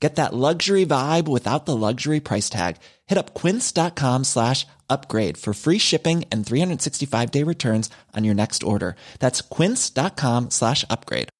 Get 0.00 0.16
that 0.16 0.32
luxury 0.32 0.86
vibe 0.86 1.26
without 1.26 1.66
the 1.66 1.74
luxury 1.74 2.20
price 2.20 2.48
tag. 2.48 2.76
Hit 3.06 3.18
up 3.18 3.34
quince.com 3.34 4.24
slash 4.24 4.64
upgrade 4.88 5.36
for 5.36 5.52
free 5.52 5.78
shipping 5.78 6.24
and 6.30 6.46
365 6.46 7.30
day 7.30 7.42
returns 7.42 7.90
on 8.14 8.24
your 8.24 8.34
next 8.34 8.62
order. 8.62 8.94
That's 9.18 9.40
quince.com 9.40 10.50
slash 10.50 10.84
upgrade. 10.88 11.30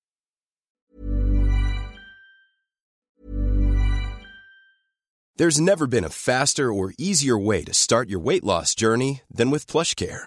There's 5.39 5.61
never 5.61 5.87
been 5.87 6.03
a 6.03 6.11
faster 6.11 6.73
or 6.73 6.93
easier 6.99 7.39
way 7.39 7.63
to 7.63 7.73
start 7.73 8.11
your 8.11 8.19
weight 8.19 8.43
loss 8.43 8.75
journey 8.75 9.23
than 9.31 9.53
with 9.53 9.69
PlushCare. 9.69 10.27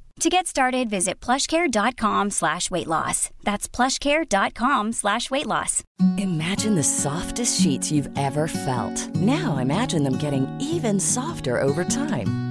To 0.21 0.29
get 0.29 0.45
started, 0.45 0.87
visit 0.87 1.19
plushcare.com 1.19 2.29
slash 2.29 2.69
weight 2.69 2.85
loss. 2.85 3.31
That's 3.41 3.67
plushcare.com 3.67 4.91
slash 4.91 5.31
weight 5.31 5.47
loss. 5.47 5.83
Imagine 6.19 6.75
the 6.75 6.83
softest 6.83 7.59
sheets 7.59 7.91
you've 7.91 8.09
ever 8.15 8.47
felt. 8.47 9.15
Now 9.15 9.57
imagine 9.57 10.03
them 10.03 10.17
getting 10.17 10.45
even 10.61 10.99
softer 10.99 11.59
over 11.59 11.83
time. 11.83 12.50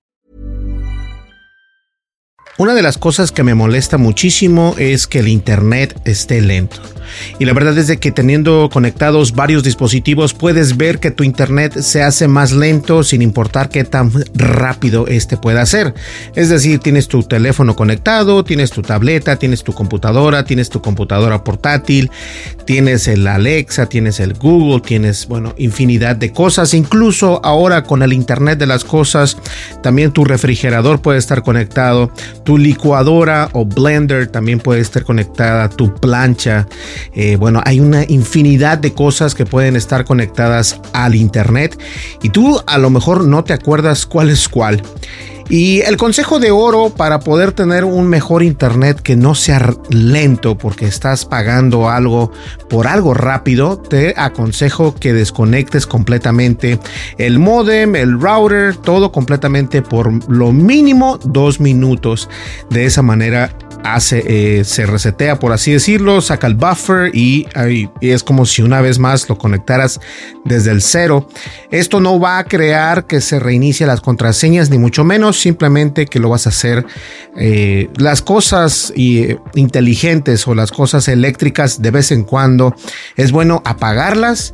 Una 2.57 2.75
de 2.75 2.81
las 2.83 2.97
cosas 2.97 3.31
que 3.31 3.43
me 3.43 3.55
molesta 3.55 3.97
muchísimo 3.97 4.75
es 4.77 5.07
que 5.07 5.19
el 5.19 5.29
internet 5.29 5.99
esté 6.05 6.41
lento. 6.41 6.79
Y 7.39 7.45
la 7.45 7.53
verdad 7.53 7.77
es 7.77 7.87
de 7.87 7.97
que 7.97 8.11
teniendo 8.11 8.69
conectados 8.71 9.33
varios 9.33 9.63
dispositivos 9.63 10.33
puedes 10.33 10.77
ver 10.77 10.99
que 10.99 11.11
tu 11.11 11.23
internet 11.23 11.81
se 11.81 12.03
hace 12.03 12.27
más 12.27 12.51
lento 12.51 13.03
sin 13.03 13.21
importar 13.21 13.69
qué 13.69 13.83
tan 13.83 14.11
rápido 14.33 15.07
este 15.07 15.37
pueda 15.37 15.65
ser. 15.65 15.93
Es 16.35 16.49
decir, 16.49 16.79
tienes 16.79 17.07
tu 17.07 17.23
teléfono 17.23 17.75
conectado, 17.75 18.43
tienes 18.43 18.71
tu 18.71 18.81
tableta, 18.81 19.37
tienes 19.37 19.63
tu 19.63 19.73
computadora, 19.73 20.45
tienes 20.45 20.69
tu 20.69 20.81
computadora 20.81 21.43
portátil, 21.43 22.11
tienes 22.65 23.07
el 23.07 23.27
Alexa, 23.27 23.87
tienes 23.87 24.19
el 24.19 24.33
Google, 24.33 24.81
tienes, 24.81 25.27
bueno, 25.27 25.53
infinidad 25.57 26.15
de 26.15 26.31
cosas. 26.31 26.73
Incluso 26.73 27.43
ahora 27.43 27.83
con 27.83 28.03
el 28.03 28.13
internet 28.13 28.59
de 28.59 28.67
las 28.67 28.83
cosas, 28.83 29.37
también 29.81 30.11
tu 30.11 30.25
refrigerador 30.25 31.01
puede 31.01 31.19
estar 31.19 31.43
conectado, 31.43 32.11
tu 32.43 32.57
licuadora 32.57 33.49
o 33.53 33.65
blender 33.65 34.27
también 34.27 34.59
puede 34.59 34.81
estar 34.81 35.03
conectada, 35.03 35.69
tu 35.69 35.93
plancha. 35.95 36.67
Eh, 37.13 37.35
bueno, 37.35 37.61
hay 37.65 37.79
una 37.79 38.03
infinidad 38.07 38.77
de 38.77 38.93
cosas 38.93 39.35
que 39.35 39.45
pueden 39.45 39.75
estar 39.75 40.05
conectadas 40.05 40.79
al 40.93 41.15
Internet 41.15 41.77
y 42.21 42.29
tú 42.29 42.61
a 42.65 42.77
lo 42.77 42.89
mejor 42.89 43.25
no 43.25 43.43
te 43.43 43.53
acuerdas 43.53 44.05
cuál 44.05 44.29
es 44.29 44.47
cuál. 44.47 44.81
Y 45.51 45.81
el 45.81 45.97
consejo 45.97 46.39
de 46.39 46.49
oro 46.49 46.91
para 46.95 47.19
poder 47.19 47.51
tener 47.51 47.83
un 47.83 48.07
mejor 48.07 48.41
internet 48.41 49.01
que 49.01 49.17
no 49.17 49.35
sea 49.35 49.75
lento 49.89 50.57
porque 50.57 50.85
estás 50.85 51.25
pagando 51.25 51.89
algo 51.89 52.31
por 52.69 52.87
algo 52.87 53.13
rápido, 53.13 53.77
te 53.77 54.13
aconsejo 54.15 54.95
que 54.95 55.11
desconectes 55.11 55.85
completamente 55.85 56.79
el 57.17 57.37
modem, 57.37 57.97
el 57.97 58.17
router, 58.17 58.77
todo 58.77 59.11
completamente 59.11 59.81
por 59.81 60.29
lo 60.31 60.53
mínimo 60.53 61.19
dos 61.21 61.59
minutos. 61.59 62.29
De 62.69 62.85
esa 62.85 63.01
manera 63.01 63.53
hace, 63.83 64.23
eh, 64.59 64.63
se 64.63 64.85
resetea, 64.85 65.39
por 65.39 65.51
así 65.51 65.71
decirlo, 65.71 66.21
saca 66.21 66.47
el 66.47 66.55
buffer 66.55 67.15
y, 67.15 67.47
es 68.01 68.23
como 68.23 68.45
si 68.45 68.61
una 68.61 68.81
vez 68.81 68.99
más 68.99 69.27
lo 69.29 69.37
conectaras 69.37 69.99
desde 70.45 70.71
el 70.71 70.81
cero. 70.81 71.27
Esto 71.71 71.99
no 71.99 72.19
va 72.19 72.37
a 72.37 72.43
crear 72.43 73.05
que 73.05 73.21
se 73.21 73.39
reinicie 73.39 73.85
las 73.85 74.01
contraseñas, 74.01 74.69
ni 74.69 74.77
mucho 74.77 75.03
menos, 75.03 75.39
simplemente 75.41 76.05
que 76.05 76.19
lo 76.19 76.29
vas 76.29 76.45
a 76.45 76.49
hacer. 76.49 76.85
Eh, 77.37 77.89
las 77.97 78.21
cosas 78.21 78.93
eh, 78.95 79.37
inteligentes 79.55 80.47
o 80.47 80.55
las 80.55 80.71
cosas 80.71 81.07
eléctricas 81.07 81.81
de 81.81 81.91
vez 81.91 82.11
en 82.11 82.23
cuando 82.23 82.75
es 83.15 83.31
bueno 83.31 83.61
apagarlas 83.65 84.53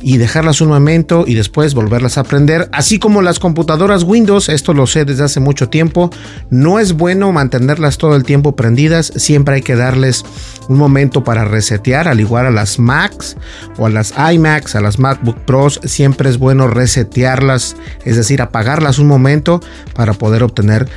y 0.00 0.18
dejarlas 0.18 0.60
un 0.60 0.68
momento 0.68 1.24
y 1.26 1.34
después 1.34 1.74
volverlas 1.74 2.18
a 2.18 2.22
aprender. 2.22 2.68
Así 2.72 2.98
como 2.98 3.22
las 3.22 3.38
computadoras 3.38 4.04
Windows, 4.04 4.48
esto 4.48 4.74
lo 4.74 4.86
sé 4.86 5.04
desde 5.04 5.24
hace 5.24 5.40
mucho 5.40 5.68
tiempo, 5.68 6.10
no 6.50 6.78
es 6.78 6.92
bueno 6.92 7.32
mantenerlas 7.32 7.98
todo 7.98 8.14
el 8.16 8.24
tiempo 8.24 8.54
prendidas, 8.56 9.12
siempre 9.16 9.56
hay 9.56 9.62
que 9.62 9.76
darles 9.76 10.24
un 10.68 10.76
momento 10.76 11.24
para 11.24 11.44
resetear, 11.44 12.08
al 12.08 12.20
igual 12.20 12.46
a 12.46 12.50
las 12.50 12.78
Macs 12.78 13.36
o 13.78 13.86
a 13.86 13.90
las 13.90 14.14
iMacs, 14.32 14.76
a 14.76 14.80
las 14.80 14.98
MacBook 14.98 15.38
Pros, 15.40 15.80
siempre 15.84 16.28
es 16.28 16.38
bueno 16.38 16.68
resetearlas, 16.68 17.76
es 18.04 18.16
decir, 18.16 18.42
apagarlas 18.42 18.98
un 18.98 19.06
momento 19.06 19.60
para 19.94 20.12
poder 20.12 20.42
obtener 20.42 20.88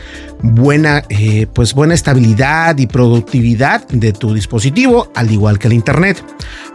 buena, 0.43 1.03
eh, 1.09 1.47
pues 1.53 1.73
buena 1.73 1.93
estabilidad 1.93 2.77
y 2.77 2.87
productividad 2.87 3.87
de 3.89 4.11
tu 4.13 4.33
dispositivo, 4.33 5.11
al 5.15 5.31
igual 5.31 5.59
que 5.59 5.67
el 5.67 5.73
Internet. 5.73 6.23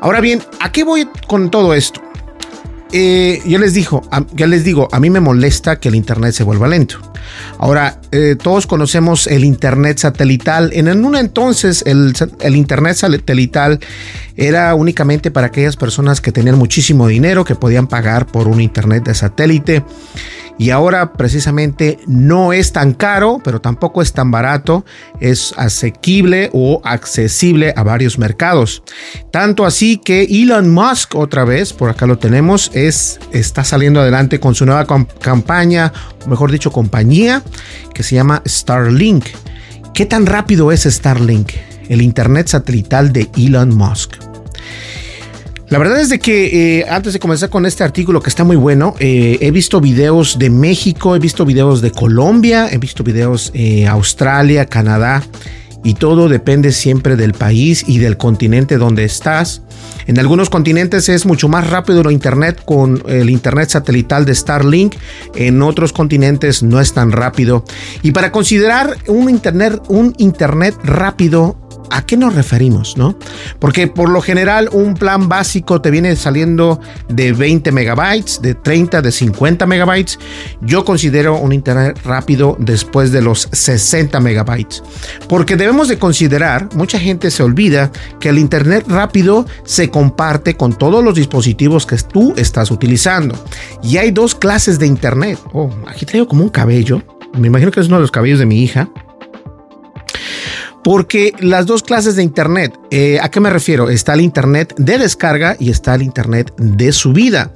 Ahora 0.00 0.20
bien, 0.20 0.43
¿a 0.61 0.73
qué 0.73 0.84
voy 0.84 1.08
con 1.26 1.50
todo 1.50 1.75
esto? 1.75 2.00
Eh, 2.93 3.43
yo 3.44 3.59
les 3.59 3.75
digo, 3.75 4.09
ya 4.35 4.47
les 4.47 4.65
digo, 4.65 4.88
a 4.93 5.00
mí 5.00 5.11
me 5.11 5.21
molesta 5.21 5.81
que 5.81 5.88
el 5.88 5.97
internet 5.97 6.33
se 6.33 6.44
vuelva 6.44 6.69
lento. 6.69 6.99
Ahora, 7.59 8.00
eh, 8.12 8.37
todos 8.41 8.67
conocemos 8.67 9.27
el 9.27 9.44
internet 9.44 9.99
satelital. 9.99 10.71
En 10.73 11.05
un 11.05 11.17
entonces, 11.17 11.83
el, 11.87 12.15
el, 12.41 12.56
internet 12.56 12.97
satelital 12.97 13.81
era 14.37 14.75
únicamente 14.75 15.31
para 15.31 15.49
aquellas 15.49 15.77
personas 15.77 16.21
que 16.21 16.31
tenían 16.31 16.56
muchísimo 16.59 17.09
dinero, 17.09 17.44
que 17.44 17.56
podían 17.56 17.88
pagar 17.88 18.27
por 18.27 18.47
un 18.47 18.61
internet 18.61 19.05
de 19.05 19.15
satélite 19.15 19.83
y 20.58 20.70
ahora 20.70 21.12
precisamente 21.12 21.99
no 22.06 22.53
es 22.53 22.73
tan 22.73 22.94
caro, 22.94 23.41
pero 23.44 23.61
tampoco 23.61 24.03
es 24.03 24.12
tan 24.12 24.31
barato, 24.31 24.85
es 25.20 25.55
asequible 25.56 26.50
o 26.53 26.81
accesible 26.85 27.75
a 27.76 27.82
varios 27.82 28.19
mercados. 28.19 28.82
Tanto 29.31 29.67
así 29.67 29.99
que 29.99 30.25
Elon 30.25 30.70
Musk 30.70 31.14
otra 31.14 31.44
vez, 31.44 31.73
por 31.73 31.91
acá 31.91 32.06
lo 32.06 32.19
tenemos, 32.19 32.70
es 32.75 33.19
está 33.32 33.64
saliendo 33.64 34.00
adelante 34.00 34.41
con 34.41 34.55
su 34.55 34.64
nueva 34.64 34.87
campaña, 35.20 35.93
mejor 36.26 36.50
dicho, 36.50 36.73
compañía 36.73 37.43
que 37.93 38.02
se 38.02 38.14
llama 38.14 38.43
Starlink. 38.47 39.26
¿Qué 39.94 40.06
tan 40.06 40.26
rápido 40.26 40.73
es 40.73 40.85
Starlink? 40.85 41.52
El 41.88 42.02
internet 42.02 42.49
satelital 42.49 43.12
de 43.12 43.31
Elon 43.37 43.75
Musk. 43.75 44.25
La 45.68 45.78
verdad 45.78 46.00
es 46.00 46.08
de 46.10 46.20
que 46.20 46.78
eh, 46.78 46.86
antes 46.88 47.12
de 47.12 47.18
comenzar 47.18 47.50
con 47.50 47.66
este 47.66 47.82
artículo 47.82 48.20
que 48.20 48.30
está 48.30 48.44
muy 48.44 48.54
bueno, 48.54 48.94
eh, 49.00 49.38
he 49.40 49.50
visto 49.50 49.80
videos 49.80 50.38
de 50.38 50.48
México, 50.48 51.16
he 51.16 51.18
visto 51.18 51.44
videos 51.44 51.82
de 51.82 51.90
Colombia, 51.90 52.68
he 52.70 52.78
visto 52.78 53.02
videos 53.02 53.50
eh, 53.52 53.84
Australia, 53.88 54.66
Canadá 54.66 55.24
y 55.82 55.94
todo 55.94 56.28
depende 56.28 56.70
siempre 56.70 57.16
del 57.16 57.32
país 57.32 57.84
y 57.86 57.98
del 57.98 58.16
continente 58.16 58.78
donde 58.78 59.04
estás. 59.04 59.62
En 60.06 60.20
algunos 60.20 60.50
continentes 60.50 61.08
es 61.08 61.26
mucho 61.26 61.48
más 61.48 61.68
rápido 61.68 62.00
el 62.00 62.12
internet 62.12 62.62
con 62.64 63.02
el 63.08 63.28
internet 63.28 63.70
satelital 63.70 64.24
de 64.24 64.36
Starlink, 64.36 64.94
en 65.34 65.62
otros 65.62 65.92
continentes 65.92 66.62
no 66.62 66.80
es 66.80 66.92
tan 66.92 67.10
rápido. 67.10 67.64
Y 68.02 68.12
para 68.12 68.30
considerar 68.30 68.96
un 69.08 69.28
internet 69.28 69.80
un 69.88 70.14
internet 70.18 70.76
rápido 70.84 71.65
¿A 71.91 72.05
qué 72.05 72.17
nos 72.17 72.35
referimos? 72.35 72.97
¿no? 72.97 73.17
Porque 73.59 73.87
por 73.87 74.09
lo 74.09 74.21
general 74.21 74.69
un 74.73 74.94
plan 74.94 75.29
básico 75.29 75.81
te 75.81 75.91
viene 75.91 76.15
saliendo 76.17 76.81
de 77.09 77.33
20 77.33 77.73
megabytes, 77.73 78.41
de 78.43 78.55
30, 78.55 79.03
de 79.03 79.12
50 79.12 79.67
megabytes. 79.67 80.19
Yo 80.61 80.85
considero 80.85 81.38
un 81.38 81.53
internet 81.53 81.99
rápido 82.05 82.56
después 82.59 83.12
de 83.12 83.23
los 83.23 83.49
60 83.53 84.21
megabytes. 84.21 84.83
Porque 85.29 85.56
debemos 85.56 85.88
de 85.88 85.99
considerar, 85.99 86.69
mucha 86.75 86.99
gente 86.99 87.31
se 87.31 87.43
olvida 87.43 87.91
que 88.21 88.29
el 88.29 88.38
internet 88.38 88.85
rápido 88.88 89.47
se 89.65 89.91
comparte 89.91 90.56
con 90.56 90.75
todos 90.77 91.03
los 91.03 91.15
dispositivos 91.15 91.87
que 91.87 91.97
tú 91.97 92.35
estás 92.37 92.71
utilizando. 92.71 93.35
Y 93.83 93.97
hay 93.97 94.11
dos 94.11 94.35
clases 94.35 94.79
de 94.79 94.87
internet. 94.87 95.38
Oh, 95.53 95.71
aquí 95.87 96.05
traigo 96.05 96.29
como 96.29 96.43
un 96.43 96.50
cabello. 96.50 97.03
Me 97.38 97.49
imagino 97.49 97.71
que 97.71 97.81
es 97.81 97.87
uno 97.87 97.97
de 97.97 98.03
los 98.03 98.11
cabellos 98.11 98.38
de 98.38 98.47
mi 98.47 98.62
hija 98.62 98.88
porque 100.87 101.33
las 101.41 101.67
dos 101.67 101.83
clases 101.83 102.15
de 102.15 102.23
Internet, 102.23 102.73
eh, 102.93 103.19
¿a 103.21 103.29
qué 103.29 103.41
me 103.41 103.50
refiero? 103.50 103.91
Está 103.91 104.15
el 104.15 104.21
Internet 104.21 104.73
de 104.79 104.99
descarga 104.99 105.56
y 105.59 105.71
está 105.71 105.97
el 105.97 106.03
Internet 106.03 106.55
de 106.59 106.93
subida. 106.93 107.50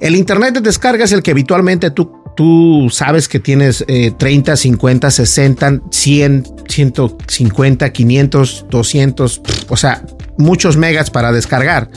El 0.00 0.16
Internet 0.16 0.54
de 0.54 0.62
descarga 0.62 1.04
es 1.04 1.12
el 1.12 1.22
que 1.22 1.30
habitualmente 1.30 1.92
tú, 1.92 2.10
tú 2.36 2.88
sabes 2.90 3.28
que 3.28 3.38
tienes 3.38 3.84
30, 3.86 4.56
50, 4.56 5.10
60, 5.12 5.80
100, 5.88 6.44
150, 6.68 7.92
500, 7.92 8.66
200, 8.68 9.42
o 9.68 9.76
sea, 9.76 10.02
muchos 10.36 10.76
megas 10.76 11.10
para 11.10 11.32
descargar. 11.32 11.88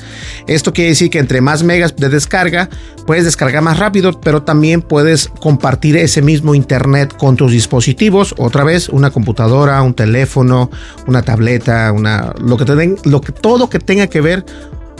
Esto 0.48 0.74
quiere 0.74 0.92
decir 0.92 1.10
que 1.10 1.20
entre 1.20 1.42
más 1.42 1.64
megas 1.64 1.96
de 1.96 2.10
descarga, 2.10 2.70
puedes 3.06 3.26
descargar 3.26 3.62
más 3.62 3.80
rápido, 3.80 4.20
pero 4.22 4.44
también 4.44 4.82
puedes 4.82 5.30
compartir 5.40 5.98
ese 5.98 6.22
mismo 6.22 6.56
internet 6.56 7.16
con 7.18 7.36
tus 7.36 7.52
dispositivos. 7.52 8.36
Otra 8.38 8.64
vez, 8.64 8.90
una 8.90 9.12
computadora, 9.12 9.82
un 9.82 9.94
teléfono, 9.94 10.70
una 11.08 11.22
tableta, 11.22 11.92
una, 11.92 12.34
lo 12.40 12.58
que 12.58 12.66
te 12.66 12.76
den, 12.76 12.98
lo 13.04 13.22
que, 13.22 13.32
todo 13.32 13.70
que 13.70 13.80
tenga 13.80 14.08
que 14.08 14.22
ver 14.22 14.46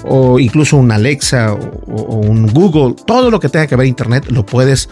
o 0.04 0.40
incluso 0.40 0.78
un 0.78 0.92
Alexa 0.92 1.54
o, 1.54 2.16
un 2.20 2.48
Google, 2.48 2.96
todo 3.06 3.32
lo 3.32 3.40
que 3.40 3.50
tenga 3.50 3.68
que 3.68 3.76
ver 3.76 3.88
Internet 3.88 4.30
lo 4.30 4.46
puedes 4.46 4.90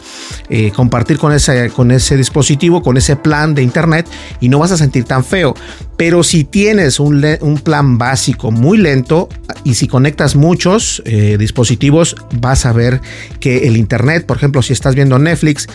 eh, 0.49 0.71
compartir 0.71 1.17
con 1.17 1.31
ese, 1.31 1.69
con 1.69 1.91
ese 1.91 2.17
dispositivo, 2.17 2.81
con 2.81 2.97
ese 2.97 3.15
plan 3.15 3.55
de 3.55 3.63
Internet 3.63 4.07
y 4.39 4.49
no 4.49 4.59
vas 4.59 4.71
a 4.71 4.77
sentir 4.77 5.03
tan 5.03 5.23
feo. 5.23 5.53
Pero 5.97 6.23
si 6.23 6.43
tienes 6.43 6.99
un, 6.99 7.17
plan 7.63 7.97
básico 7.97 8.51
muy 8.51 8.77
lento 8.77 9.29
y 9.63 9.73
si 9.73 9.87
conectas 9.87 10.35
muchos 10.35 11.01
eh, 11.05 11.37
dispositivos, 11.39 12.15
vas 12.39 12.65
a 12.65 12.73
ver 12.73 13.01
que 13.39 13.67
el 13.67 13.77
Internet, 13.77 14.25
por 14.25 14.37
ejemplo, 14.37 14.61
si 14.61 14.73
estás 14.73 14.93
viendo 14.93 15.17
Netflix, 15.17 15.67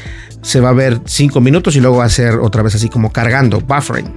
se 0.43 0.61
va 0.61 0.71
a 0.71 0.73
ver 0.73 1.01
cinco 1.07 1.41
minutos 1.41 1.77
y 1.77 1.81
luego 1.81 1.99
va 1.99 2.05
a 2.05 2.09
ser 2.09 2.35
otra 2.35 2.63
vez 2.63 2.75
así 2.75 2.89
como 2.89 3.13
cargando, 3.13 3.61
buffering. 3.61 4.13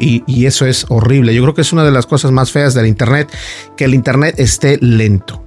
Y, 0.00 0.22
y, 0.26 0.46
eso 0.46 0.66
es 0.66 0.86
horrible. 0.88 1.34
Yo 1.34 1.42
creo 1.42 1.54
que 1.54 1.60
es 1.60 1.72
una 1.72 1.84
de 1.84 1.92
las 1.92 2.06
cosas 2.06 2.32
más 2.32 2.50
feas 2.50 2.74
del 2.74 2.86
Internet, 2.86 3.30
que 3.76 3.84
el 3.84 3.94
Internet 4.00 4.34
esté 4.38 4.78
lento. 4.80 5.44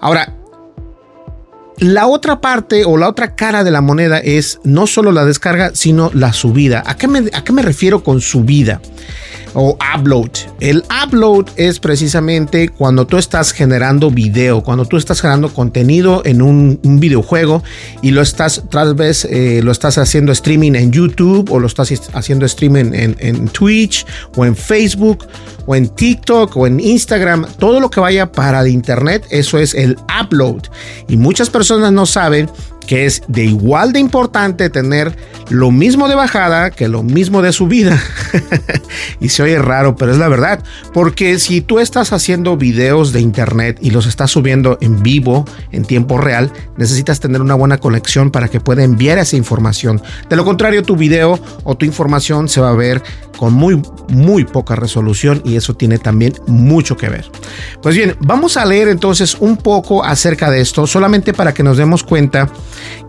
Ahora, 0.00 0.34
la 1.78 2.06
otra 2.06 2.40
parte 2.40 2.84
o 2.84 2.96
la 2.96 3.08
otra 3.08 3.34
cara 3.34 3.64
de 3.64 3.70
la 3.70 3.80
moneda 3.80 4.18
es 4.18 4.60
no 4.64 4.86
solo 4.86 5.12
la 5.12 5.24
descarga, 5.24 5.72
sino 5.74 6.10
la 6.14 6.32
subida. 6.32 6.82
¿A 6.86 6.96
qué 6.96 7.08
me, 7.08 7.62
refiero 7.62 8.04
con 8.04 8.20
subida? 8.20 8.80
O 9.54 9.78
upload. 9.96 10.30
El 10.60 10.84
upload 11.04 11.46
es 11.56 11.80
precisamente 11.80 12.68
cuando 12.68 13.06
tú 13.06 13.16
estás 13.16 13.52
generando 13.52 14.10
video, 14.10 14.62
cuando 14.62 14.84
tú 14.84 14.96
estás 14.96 15.20
generando 15.20 15.52
contenido 15.52 16.22
en 16.24 16.42
un, 16.42 16.80
videojuego 16.84 17.62
y 18.02 18.10
lo 18.10 18.22
estás, 18.22 18.62
tal 18.70 18.94
vez 18.94 19.24
eh, 19.24 19.60
lo 19.62 19.72
estás 19.72 19.98
haciendo 19.98 20.32
streaming 20.32 20.72
en 20.74 20.92
YouTube 20.92 21.50
o 21.50 21.58
lo 21.58 21.66
estás 21.66 21.92
haciendo 22.12 22.46
streaming 22.46 22.92
en, 22.92 23.16
en 23.18 23.48
Twitch 23.48 24.06
o 24.36 24.44
en 24.44 24.54
Facebook 24.54 25.26
o 25.66 25.74
en 25.74 25.88
TikTok 25.88 26.56
o 26.56 26.66
en 26.66 26.80
Instagram, 26.80 27.46
todo 27.58 27.80
lo 27.80 27.90
que 27.90 28.00
vaya 28.00 28.30
para 28.30 28.60
el 28.60 28.68
internet, 28.68 29.26
eso 29.30 29.58
es 29.58 29.74
el 29.74 29.96
upload. 30.20 30.62
Y 31.08 31.16
muchas 31.16 31.50
personas 31.50 31.92
no 31.92 32.06
saben 32.06 32.50
que 32.86 33.06
es 33.06 33.22
de 33.28 33.44
igual 33.44 33.92
de 33.92 34.00
importante 34.00 34.70
tener 34.70 35.16
lo 35.50 35.70
mismo 35.70 36.08
de 36.08 36.14
bajada 36.14 36.70
que 36.70 36.88
lo 36.88 37.02
mismo 37.02 37.42
de 37.42 37.52
subida. 37.52 38.02
y 39.20 39.28
se 39.28 39.42
oye 39.42 39.58
raro, 39.58 39.96
pero 39.96 40.12
es 40.12 40.18
la 40.18 40.28
verdad. 40.28 40.62
Porque 40.92 41.38
si 41.38 41.60
tú 41.60 41.78
estás 41.78 42.12
haciendo 42.12 42.56
videos 42.56 43.12
de 43.12 43.20
internet 43.20 43.78
y 43.80 43.90
los 43.90 44.06
estás 44.06 44.30
subiendo 44.30 44.78
en 44.80 45.02
vivo, 45.02 45.44
en 45.70 45.84
tiempo 45.84 46.18
real, 46.18 46.52
necesitas 46.76 47.20
tener 47.20 47.40
una 47.42 47.54
buena 47.54 47.78
conexión 47.78 48.30
para 48.30 48.48
que 48.48 48.60
pueda 48.60 48.84
enviar 48.84 49.18
esa 49.18 49.36
información. 49.36 50.02
De 50.28 50.36
lo 50.36 50.44
contrario, 50.44 50.82
tu 50.82 50.96
video 50.96 51.38
o 51.64 51.76
tu 51.76 51.86
información 51.86 52.48
se 52.48 52.60
va 52.60 52.70
a 52.70 52.74
ver 52.74 53.02
con 53.36 53.52
muy, 53.52 53.82
muy 54.08 54.44
poca 54.44 54.76
resolución 54.76 55.42
y 55.44 55.56
eso 55.56 55.74
tiene 55.74 55.98
también 55.98 56.34
mucho 56.46 56.96
que 56.96 57.08
ver. 57.08 57.26
Pues 57.82 57.94
bien, 57.96 58.16
vamos 58.20 58.56
a 58.56 58.64
leer 58.64 58.88
entonces 58.88 59.36
un 59.40 59.56
poco 59.56 60.04
acerca 60.04 60.50
de 60.50 60.60
esto, 60.60 60.86
solamente 60.86 61.32
para 61.32 61.52
que 61.52 61.62
nos 61.62 61.76
demos 61.76 62.02
cuenta 62.02 62.48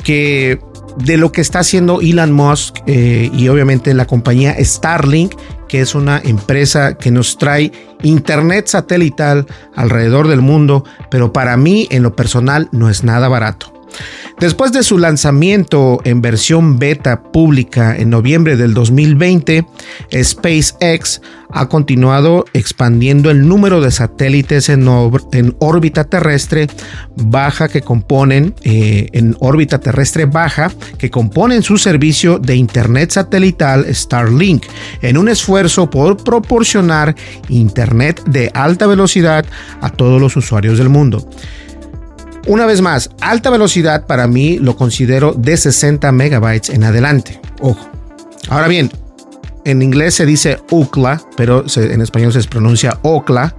que 0.03 0.59
de 0.97 1.17
lo 1.17 1.31
que 1.31 1.41
está 1.41 1.59
haciendo 1.59 1.99
Elon 2.01 2.31
Musk 2.31 2.77
eh, 2.87 3.29
y 3.33 3.47
obviamente 3.49 3.93
la 3.93 4.07
compañía 4.07 4.55
Starlink, 4.59 5.35
que 5.67 5.81
es 5.81 5.95
una 5.95 6.19
empresa 6.23 6.97
que 6.97 7.11
nos 7.11 7.37
trae 7.37 7.71
internet 8.03 8.67
satelital 8.67 9.45
alrededor 9.75 10.27
del 10.27 10.41
mundo, 10.41 10.85
pero 11.11 11.33
para 11.33 11.57
mí 11.57 11.87
en 11.91 12.03
lo 12.03 12.15
personal 12.15 12.69
no 12.71 12.89
es 12.89 13.03
nada 13.03 13.27
barato. 13.27 13.74
Después 14.39 14.73
de 14.73 14.83
su 14.83 14.97
lanzamiento 14.97 16.01
en 16.03 16.21
versión 16.21 16.77
beta 16.77 17.23
pública 17.23 17.95
en 17.95 18.09
noviembre 18.09 18.57
del 18.57 18.73
2020, 18.73 19.65
SpaceX 20.11 21.21
ha 21.49 21.69
continuado 21.69 22.43
expandiendo 22.51 23.31
el 23.31 23.47
número 23.47 23.79
de 23.79 23.91
satélites 23.91 24.67
en, 24.67 24.85
órbita 25.59 26.03
terrestre 26.03 26.67
baja 27.15 27.69
que 27.69 27.81
componen 27.81 28.53
eh, 28.63 29.07
en 29.13 29.37
órbita 29.39 29.79
terrestre 29.79 30.25
baja 30.25 30.69
que 30.97 31.09
componen 31.09 31.63
su 31.63 31.77
servicio 31.77 32.37
de 32.37 32.57
internet 32.57 33.11
satelital 33.11 33.85
Starlink 33.93 34.65
en 35.01 35.17
un 35.17 35.29
esfuerzo 35.29 35.89
por 35.89 36.17
proporcionar 36.17 37.15
internet 37.47 38.21
de 38.25 38.51
alta 38.53 38.85
velocidad 38.85 39.45
a 39.79 39.89
todos 39.89 40.19
los 40.19 40.35
usuarios 40.35 40.77
del 40.77 40.89
mundo. 40.89 41.25
Una 42.47 42.67
vez 42.67 42.81
más, 42.81 43.09
alta 43.21 43.49
velocidad 43.49 44.05
para 44.05 44.27
mí 44.27 44.59
lo 44.59 44.75
considero 44.75 45.33
de 45.33 45.57
60 45.57 46.11
megabytes 46.11 46.69
en 46.69 46.83
adelante. 46.83 47.41
Ojo. 47.59 47.89
Ahora 48.49 48.67
bien, 48.67 48.91
en 49.63 49.81
inglés 49.81 50.13
se 50.13 50.27
dice 50.27 50.59
UCLA, 50.69 51.21
pero 51.35 51.65
en 51.75 52.01
español 52.01 52.31
se 52.31 52.43
pronuncia 52.43 52.99
OCLA. 53.01 53.55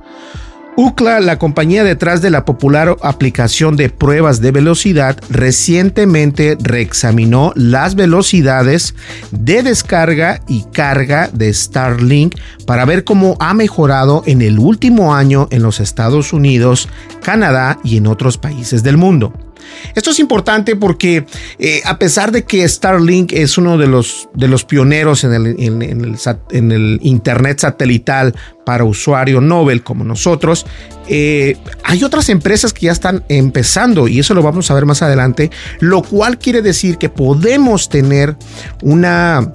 UCLA, 0.76 1.20
la 1.20 1.38
compañía 1.38 1.84
detrás 1.84 2.20
de 2.20 2.28
la 2.28 2.44
popular 2.44 2.96
aplicación 3.02 3.76
de 3.76 3.88
pruebas 3.88 4.42
de 4.42 4.52
velocidad, 4.52 5.16
recientemente 5.30 6.58
reexaminó 6.60 7.52
las 7.54 7.94
velocidades 7.94 8.94
de 9.30 9.62
descarga 9.62 10.42
y 10.46 10.64
carga 10.72 11.30
de 11.32 11.52
Starlink 11.52 12.34
para 12.66 12.84
ver 12.84 13.04
cómo 13.04 13.36
ha 13.40 13.54
mejorado 13.54 14.22
en 14.26 14.42
el 14.42 14.58
último 14.58 15.14
año 15.14 15.48
en 15.50 15.62
los 15.62 15.80
Estados 15.80 16.34
Unidos, 16.34 16.88
Canadá 17.22 17.78
y 17.82 17.96
en 17.96 18.06
otros 18.06 18.36
países 18.36 18.82
del 18.82 18.98
mundo. 18.98 19.45
Esto 19.94 20.10
es 20.10 20.18
importante 20.18 20.76
porque 20.76 21.26
eh, 21.58 21.82
a 21.84 21.98
pesar 21.98 22.32
de 22.32 22.44
que 22.44 22.68
Starlink 22.68 23.32
es 23.32 23.58
uno 23.58 23.78
de 23.78 23.86
los, 23.86 24.28
de 24.34 24.48
los 24.48 24.64
pioneros 24.64 25.24
en 25.24 25.32
el, 25.32 25.46
en, 25.58 26.72
el, 26.72 26.98
Internet 27.02 27.60
satelital 27.60 28.34
para 28.64 28.84
usuario 28.84 29.40
Nobel 29.40 29.82
como 29.82 30.04
nosotros, 30.04 30.66
eh, 31.08 31.56
hay 31.84 32.02
otras 32.04 32.28
empresas 32.28 32.72
que 32.72 32.86
ya 32.86 32.92
están 32.92 33.24
empezando 33.28 34.08
y 34.08 34.18
eso 34.18 34.34
lo 34.34 34.42
vamos 34.42 34.70
a 34.70 34.74
ver 34.74 34.86
más 34.86 35.02
adelante, 35.02 35.50
lo 35.80 36.02
cual 36.02 36.38
quiere 36.38 36.62
decir 36.62 36.98
que 36.98 37.08
podemos 37.08 37.88
tener 37.88 38.36
una, 38.82 39.52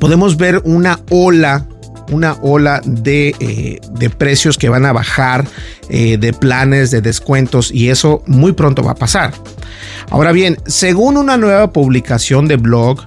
podemos 0.00 0.36
ver 0.36 0.62
una 0.64 1.00
ola 1.10 1.66
una 2.10 2.34
ola 2.42 2.80
de, 2.84 3.34
eh, 3.40 3.80
de 3.92 4.10
precios 4.10 4.58
que 4.58 4.68
van 4.68 4.86
a 4.86 4.92
bajar, 4.92 5.46
eh, 5.88 6.18
de 6.18 6.32
planes, 6.32 6.90
de 6.90 7.00
descuentos 7.00 7.70
y 7.72 7.88
eso 7.88 8.22
muy 8.26 8.52
pronto 8.52 8.82
va 8.82 8.92
a 8.92 8.96
pasar. 8.96 9.32
Ahora 10.10 10.32
bien, 10.32 10.56
según 10.66 11.16
una 11.16 11.36
nueva 11.36 11.72
publicación 11.72 12.48
de 12.48 12.56
blog 12.56 13.04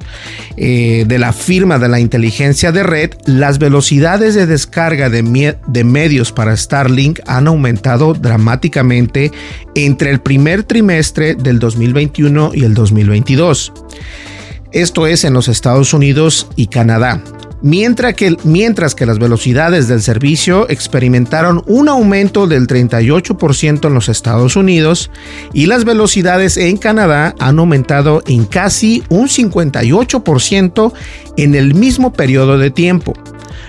eh, 0.57 1.05
de 1.07 1.19
la 1.19 1.33
firma 1.33 1.79
de 1.79 1.89
la 1.89 1.99
inteligencia 1.99 2.71
de 2.71 2.83
red, 2.83 3.11
las 3.25 3.59
velocidades 3.59 4.35
de 4.35 4.45
descarga 4.45 5.09
de, 5.09 5.57
de, 5.67 5.83
medios 5.83 6.31
para 6.31 6.55
Starlink 6.55 7.19
han 7.25 7.47
aumentado 7.47 8.13
dramáticamente 8.13 9.31
entre 9.75 10.11
el 10.11 10.21
primer 10.21 10.63
trimestre 10.63 11.35
del 11.35 11.59
2021 11.59 12.51
y 12.53 12.63
el 12.63 12.73
2022. 12.73 13.73
Esto 14.71 15.07
es 15.07 15.23
en 15.23 15.33
los 15.33 15.47
Estados 15.47 15.93
Unidos 15.93 16.47
y 16.55 16.67
Canadá 16.67 17.21
mientras 17.61 18.13
que, 18.15 18.37
mientras 18.43 18.95
que 18.95 19.05
las 19.05 19.19
velocidades 19.19 19.87
del 19.87 20.01
servicio 20.01 20.69
experimentaron 20.69 21.63
un 21.67 21.89
aumento 21.89 22.47
del 22.47 22.67
38% 22.67 23.87
en 23.87 23.93
los 23.93 24.09
Estados 24.09 24.55
Unidos 24.55 25.11
y 25.53 25.65
las 25.65 25.85
velocidades 25.85 26.57
en 26.57 26.77
Canadá 26.77 27.35
han 27.39 27.59
aumentado 27.59 28.23
en 28.27 28.45
casi 28.45 29.03
un 29.09 29.27
58% 29.27 30.93
en 31.37 31.55
el 31.55 31.73
mismo 31.73 32.13
periodo 32.13 32.57
de 32.57 32.71
tiempo. 32.71 33.13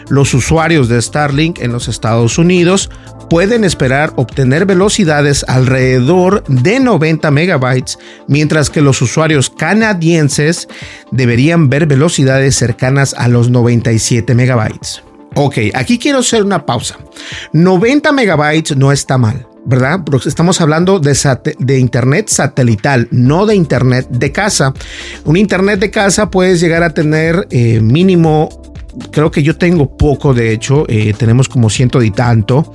Los 0.08 0.34
usuarios 0.34 0.88
de 0.88 1.00
Starlink 1.00 1.60
en 1.60 1.72
los 1.72 1.88
Estados 1.88 2.38
Unidos 2.38 2.90
pueden 3.32 3.64
esperar 3.64 4.12
obtener 4.16 4.66
velocidades 4.66 5.42
alrededor 5.48 6.44
de 6.48 6.80
90 6.80 7.30
megabytes, 7.30 7.98
mientras 8.28 8.68
que 8.68 8.82
los 8.82 9.00
usuarios 9.00 9.48
canadienses 9.48 10.68
deberían 11.12 11.70
ver 11.70 11.86
velocidades 11.86 12.56
cercanas 12.56 13.14
a 13.16 13.28
los 13.28 13.48
97 13.48 14.34
megabytes. 14.34 15.02
Ok, 15.34 15.56
aquí 15.72 15.98
quiero 15.98 16.18
hacer 16.18 16.42
una 16.42 16.66
pausa. 16.66 16.98
90 17.54 18.12
megabytes 18.12 18.76
no 18.76 18.92
está 18.92 19.16
mal. 19.16 19.46
¿verdad? 19.64 20.00
Porque 20.04 20.28
estamos 20.28 20.60
hablando 20.60 20.98
de, 20.98 21.78
internet 21.78 22.28
satelital, 22.28 23.08
no 23.12 23.46
de 23.46 23.54
internet 23.54 24.08
de 24.10 24.30
casa. 24.30 24.74
Un 25.24 25.38
internet 25.38 25.80
de 25.80 25.90
casa 25.90 26.30
puedes 26.30 26.60
llegar 26.60 26.82
a 26.82 26.90
tener 26.90 27.46
eh, 27.50 27.80
mínimo, 27.80 28.71
creo 29.10 29.30
que 29.30 29.42
yo 29.42 29.56
tengo 29.56 29.96
poco, 29.96 30.34
de 30.34 30.52
hecho, 30.52 30.84
eh, 30.88 31.14
tenemos 31.16 31.48
como 31.48 31.70
ciento 31.70 32.02
y 32.02 32.10
tanto. 32.10 32.72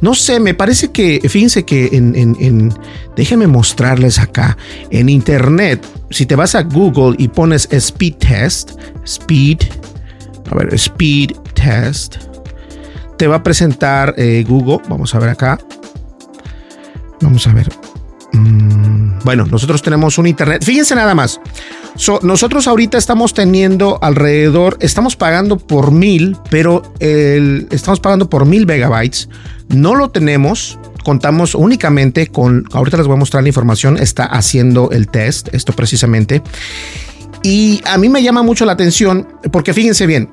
No 0.00 0.14
sé, 0.14 0.40
me 0.40 0.52
parece 0.52 0.90
que, 0.90 1.20
fíjense 1.28 1.64
que 1.64 1.90
en, 1.92 2.16
en, 2.16 2.74
déjenme 3.14 3.46
mostrarles 3.46 4.18
acá, 4.18 4.56
en 4.90 5.08
internet, 5.08 5.86
si 6.10 6.26
te 6.26 6.34
vas 6.34 6.56
a 6.56 6.62
Google 6.62 7.14
y 7.18 7.28
pones 7.28 7.68
speed 7.70 8.14
test, 8.14 8.72
speed, 9.04 9.58
a 10.50 10.56
ver, 10.56 10.74
speed 10.74 11.36
test, 11.54 12.16
te 13.16 13.28
va 13.28 13.36
a 13.36 13.42
presentar 13.44 14.12
eh, 14.16 14.44
Google, 14.46 14.80
vamos 14.88 15.14
a 15.14 15.20
ver 15.20 15.28
acá, 15.28 15.60
vamos 17.20 17.46
a 17.46 17.52
ver, 17.52 17.68
mm, 18.32 18.81
bueno, 19.24 19.46
nosotros 19.46 19.82
tenemos 19.82 20.18
un 20.18 20.26
internet, 20.26 20.64
fíjense 20.64 20.94
nada 20.94 21.14
más, 21.14 21.40
nosotros 22.22 22.66
ahorita 22.66 22.98
estamos 22.98 23.34
teniendo 23.34 23.98
alrededor, 24.02 24.78
estamos 24.80 25.16
pagando 25.16 25.58
por 25.58 25.90
mil, 25.92 26.36
pero 26.50 26.82
estamos 27.00 28.00
pagando 28.00 28.28
por 28.28 28.46
mil 28.46 28.66
megabytes. 28.66 29.28
No 29.68 29.94
lo 29.94 30.10
tenemos, 30.10 30.78
contamos 31.04 31.54
únicamente 31.54 32.26
con, 32.26 32.64
ahorita 32.72 32.96
les 32.96 33.06
voy 33.06 33.16
a 33.16 33.18
mostrar 33.18 33.42
la 33.42 33.48
información, 33.48 33.98
está 33.98 34.24
haciendo 34.24 34.90
el 34.90 35.08
test, 35.08 35.54
esto 35.54 35.72
precisamente. 35.72 36.42
Y 37.42 37.82
a 37.86 37.98
mí 37.98 38.08
me 38.08 38.22
llama 38.22 38.42
mucho 38.42 38.64
la 38.64 38.72
atención 38.72 39.28
porque 39.50 39.74
fíjense 39.74 40.06
bien, 40.06 40.30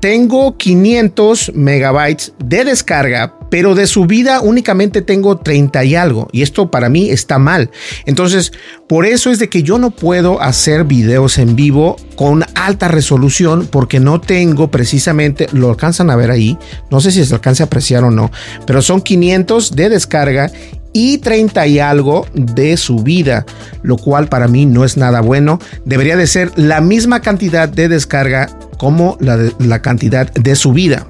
tengo 0.00 0.56
500 0.56 1.52
megabytes 1.54 2.32
de 2.38 2.64
descarga, 2.64 3.34
pero 3.50 3.74
de 3.74 3.86
subida 3.86 4.40
únicamente 4.40 5.02
tengo 5.02 5.38
30 5.38 5.84
y 5.84 5.94
algo. 5.94 6.28
Y 6.32 6.42
esto 6.42 6.70
para 6.70 6.88
mí 6.88 7.10
está 7.10 7.38
mal. 7.38 7.70
Entonces, 8.06 8.52
por 8.88 9.06
eso 9.06 9.30
es 9.30 9.38
de 9.38 9.48
que 9.48 9.62
yo 9.62 9.78
no 9.78 9.90
puedo 9.90 10.40
hacer 10.40 10.84
videos 10.84 11.38
en 11.38 11.56
vivo 11.56 11.96
con 12.16 12.44
alta 12.54 12.88
resolución 12.88 13.68
porque 13.70 14.00
no 14.00 14.20
tengo 14.20 14.70
precisamente, 14.70 15.46
lo 15.52 15.70
alcanzan 15.70 16.10
a 16.10 16.16
ver 16.16 16.30
ahí, 16.30 16.58
no 16.90 17.00
sé 17.00 17.10
si 17.10 17.24
se 17.24 17.34
alcanza 17.34 17.64
a 17.64 17.66
apreciar 17.66 18.04
o 18.04 18.10
no, 18.10 18.30
pero 18.66 18.82
son 18.82 19.00
500 19.00 19.76
de 19.76 19.88
descarga 19.88 20.50
y 20.92 21.18
30 21.18 21.66
y 21.66 21.78
algo 21.78 22.26
de 22.34 22.76
subida, 22.76 23.44
lo 23.82 23.96
cual 23.96 24.28
para 24.28 24.48
mí 24.48 24.66
no 24.66 24.84
es 24.84 24.96
nada 24.96 25.20
bueno. 25.20 25.58
Debería 25.84 26.16
de 26.16 26.26
ser 26.26 26.50
la 26.56 26.80
misma 26.80 27.20
cantidad 27.20 27.68
de 27.68 27.88
descarga 27.88 28.48
como 28.78 29.16
la, 29.20 29.38
la 29.58 29.82
cantidad 29.82 30.32
de 30.32 30.56
subida. 30.56 31.06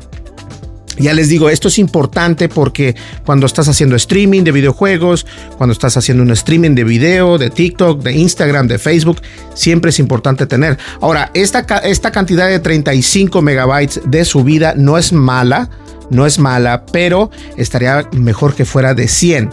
Ya 0.98 1.14
les 1.14 1.28
digo, 1.28 1.48
esto 1.48 1.68
es 1.68 1.78
importante 1.78 2.48
porque 2.48 2.96
cuando 3.24 3.46
estás 3.46 3.68
haciendo 3.68 3.96
streaming 3.96 4.42
de 4.42 4.52
videojuegos, 4.52 5.26
cuando 5.56 5.72
estás 5.72 5.96
haciendo 5.96 6.22
un 6.22 6.30
streaming 6.30 6.74
de 6.74 6.84
video, 6.84 7.38
de 7.38 7.50
TikTok, 7.50 8.02
de 8.02 8.12
Instagram, 8.12 8.66
de 8.66 8.78
Facebook, 8.78 9.20
siempre 9.54 9.90
es 9.90 9.98
importante 9.98 10.46
tener. 10.46 10.78
Ahora, 11.00 11.30
esta, 11.34 11.60
esta 11.78 12.10
cantidad 12.10 12.48
de 12.48 12.58
35 12.58 13.42
megabytes 13.42 14.00
de 14.04 14.24
subida 14.24 14.74
no 14.76 14.98
es 14.98 15.12
mala, 15.12 15.70
no 16.10 16.26
es 16.26 16.38
mala, 16.38 16.84
pero 16.86 17.30
estaría 17.56 18.08
mejor 18.12 18.54
que 18.54 18.64
fuera 18.64 18.94
de 18.94 19.08
100. 19.08 19.50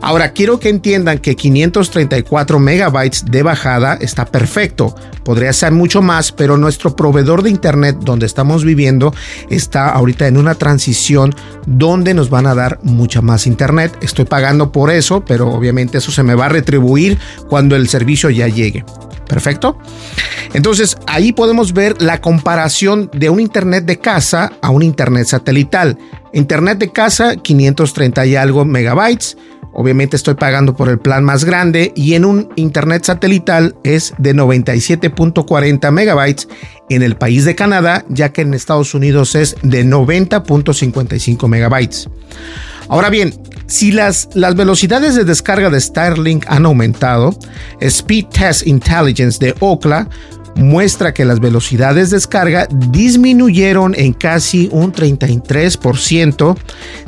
Ahora, 0.00 0.32
quiero 0.32 0.58
que 0.58 0.68
entiendan 0.68 1.18
que 1.18 1.36
534 1.36 2.58
megabytes 2.58 3.24
de 3.26 3.42
bajada 3.42 3.94
está 4.00 4.26
perfecto. 4.26 4.94
Podría 5.24 5.52
ser 5.52 5.72
mucho 5.72 6.02
más, 6.02 6.32
pero 6.32 6.56
nuestro 6.56 6.96
proveedor 6.96 7.42
de 7.42 7.50
internet 7.50 7.96
donde 8.00 8.26
estamos 8.26 8.64
viviendo 8.64 9.14
está 9.50 9.90
ahorita 9.90 10.26
en 10.26 10.36
una 10.36 10.54
transición 10.54 11.34
donde 11.66 12.14
nos 12.14 12.30
van 12.30 12.46
a 12.46 12.54
dar 12.54 12.80
mucha 12.82 13.20
más 13.22 13.46
internet. 13.46 13.96
Estoy 14.00 14.24
pagando 14.24 14.72
por 14.72 14.90
eso, 14.90 15.24
pero 15.24 15.48
obviamente 15.48 15.98
eso 15.98 16.10
se 16.10 16.22
me 16.22 16.34
va 16.34 16.46
a 16.46 16.50
retribuir 16.50 17.18
cuando 17.48 17.76
el 17.76 17.88
servicio 17.88 18.30
ya 18.30 18.48
llegue. 18.48 18.84
Perfecto. 19.28 19.78
Entonces 20.54 20.96
ahí 21.06 21.32
podemos 21.32 21.72
ver 21.72 22.00
la 22.00 22.20
comparación 22.20 23.10
de 23.12 23.30
un 23.30 23.40
internet 23.40 23.84
de 23.84 23.98
casa 23.98 24.52
a 24.62 24.70
un 24.70 24.82
internet 24.82 25.26
satelital. 25.26 25.98
Internet 26.32 26.78
de 26.78 26.90
casa 26.90 27.36
530 27.36 28.26
y 28.26 28.36
algo 28.36 28.64
megabytes 28.64 29.36
Obviamente 29.72 30.16
estoy 30.16 30.34
pagando 30.34 30.74
por 30.74 30.88
el 30.88 30.98
plan 30.98 31.22
más 31.22 31.44
grande 31.44 31.92
y 31.94 32.14
en 32.14 32.24
un 32.24 32.48
internet 32.56 33.04
satelital 33.04 33.76
es 33.84 34.14
de 34.18 34.34
97.40 34.34 35.90
megabytes 35.92 36.48
en 36.88 37.02
el 37.02 37.16
país 37.16 37.44
de 37.44 37.54
Canadá, 37.54 38.04
ya 38.08 38.32
que 38.32 38.40
en 38.40 38.54
Estados 38.54 38.94
Unidos 38.94 39.34
es 39.34 39.56
de 39.62 39.84
90.55 39.84 41.46
megabytes. 41.48 42.08
Ahora 42.88 43.10
bien, 43.10 43.34
si 43.68 43.92
las, 43.92 44.28
las 44.34 44.56
velocidades 44.56 45.14
de 45.14 45.24
descarga 45.24 45.70
de 45.70 45.80
Starlink 45.80 46.44
han 46.48 46.66
aumentado, 46.66 47.38
Speed 47.80 48.26
Test 48.26 48.66
Intelligence 48.66 49.38
de 49.38 49.54
Okla 49.60 50.08
muestra 50.56 51.14
que 51.14 51.24
las 51.24 51.38
velocidades 51.38 52.10
de 52.10 52.16
descarga 52.16 52.66
disminuyeron 52.90 53.94
en 53.94 54.12
casi 54.12 54.68
un 54.72 54.92
33% 54.92 56.56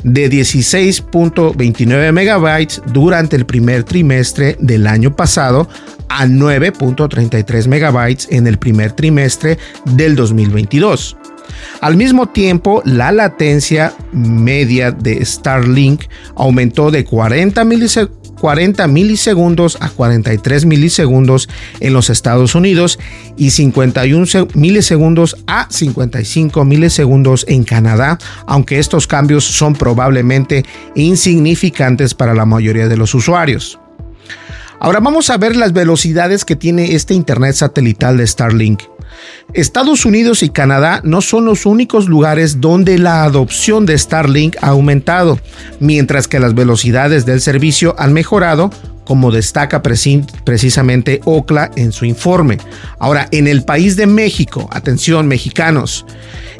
de 0.03 0.29
16.29 0.29 2.11
megabytes 2.11 2.81
durante 2.93 3.35
el 3.35 3.45
primer 3.45 3.83
trimestre 3.83 4.55
del 4.59 4.87
año 4.87 5.15
pasado 5.15 5.67
a 6.09 6.25
9.33 6.25 7.67
megabytes 7.67 8.27
en 8.31 8.47
el 8.47 8.57
primer 8.57 8.93
trimestre 8.93 9.57
del 9.85 10.15
2022. 10.15 11.17
Al 11.81 11.97
mismo 11.97 12.29
tiempo, 12.29 12.81
la 12.85 13.11
latencia 13.11 13.93
media 14.11 14.91
de 14.91 15.23
Starlink 15.25 16.03
aumentó 16.35 16.91
de 16.91 17.05
40 17.05 17.63
milisegundos 17.63 18.21
40 18.41 18.87
milisegundos 18.87 19.77
a 19.81 19.89
43 19.89 20.65
milisegundos 20.65 21.47
en 21.79 21.93
los 21.93 22.09
Estados 22.09 22.55
Unidos 22.55 22.97
y 23.37 23.51
51 23.51 24.25
milisegundos 24.55 25.37
a 25.45 25.67
55 25.69 26.65
milisegundos 26.65 27.45
en 27.47 27.63
Canadá, 27.63 28.17
aunque 28.47 28.79
estos 28.79 29.05
cambios 29.05 29.43
son 29.45 29.75
probablemente 29.75 30.65
insignificantes 30.95 32.15
para 32.15 32.33
la 32.33 32.47
mayoría 32.47 32.87
de 32.87 32.97
los 32.97 33.13
usuarios. 33.13 33.79
Ahora 34.79 34.99
vamos 34.99 35.29
a 35.29 35.37
ver 35.37 35.55
las 35.55 35.73
velocidades 35.73 36.43
que 36.43 36.55
tiene 36.55 36.95
este 36.95 37.13
Internet 37.13 37.53
satelital 37.53 38.17
de 38.17 38.25
Starlink. 38.25 38.81
Estados 39.53 40.05
Unidos 40.05 40.43
y 40.43 40.49
Canadá 40.49 41.01
no 41.03 41.21
son 41.21 41.45
los 41.45 41.65
únicos 41.65 42.07
lugares 42.07 42.61
donde 42.61 42.97
la 42.97 43.23
adopción 43.23 43.85
de 43.85 43.97
Starlink 43.97 44.55
ha 44.61 44.69
aumentado, 44.69 45.39
mientras 45.79 46.27
que 46.27 46.39
las 46.39 46.55
velocidades 46.55 47.25
del 47.25 47.41
servicio 47.41 47.95
han 47.97 48.13
mejorado, 48.13 48.69
como 49.11 49.29
destaca 49.29 49.83
precisamente 49.83 51.19
OCLA 51.25 51.71
en 51.75 51.91
su 51.91 52.05
informe. 52.05 52.59
Ahora, 52.97 53.27
en 53.31 53.45
el 53.49 53.65
país 53.65 53.97
de 53.97 54.07
México, 54.07 54.69
atención 54.71 55.27
mexicanos, 55.27 56.05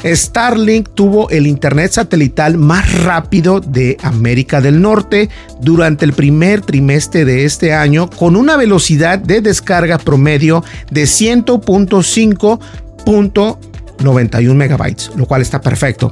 Starlink 0.04 0.90
tuvo 0.94 1.30
el 1.30 1.48
Internet 1.48 1.94
satelital 1.94 2.58
más 2.58 3.04
rápido 3.06 3.62
de 3.62 3.96
América 4.04 4.60
del 4.60 4.82
Norte 4.82 5.30
durante 5.62 6.04
el 6.04 6.12
primer 6.12 6.60
trimestre 6.60 7.24
de 7.24 7.46
este 7.46 7.74
año 7.74 8.10
con 8.10 8.36
una 8.36 8.58
velocidad 8.58 9.18
de 9.18 9.40
descarga 9.40 9.98
promedio 9.98 10.62
de 10.90 11.04
100.5 11.04 12.60
megabytes, 14.04 15.12
lo 15.16 15.26
cual 15.26 15.42
está 15.42 15.62
perfecto. 15.62 16.12